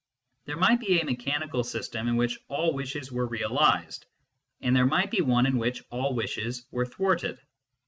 There 0.45 0.57
might 0.57 0.79
be 0.79 0.99
a 0.99 1.05
mechanical 1.05 1.63
system 1.63 2.07
in 2.07 2.15
which 2.15 2.39
all 2.47 2.73
wishes 2.73 3.11
were 3.11 3.27
realised, 3.27 4.07
and 4.59 4.75
there 4.75 4.87
might 4.87 5.11
be 5.11 5.21
one 5.21 5.45
in 5.45 5.59
which 5.59 5.83
all 5.91 6.15
wishes 6.15 6.65
were 6.71 6.87
thwarted. 6.87 7.39